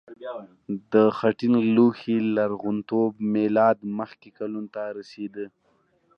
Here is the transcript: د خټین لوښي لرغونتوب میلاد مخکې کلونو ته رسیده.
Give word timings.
د 0.91 0.93
خټین 1.17 1.53
لوښي 1.75 2.17
لرغونتوب 2.35 3.11
میلاد 3.33 3.77
مخکې 3.99 4.29
کلونو 4.37 4.69
ته 4.75 4.83
رسیده. 4.97 5.45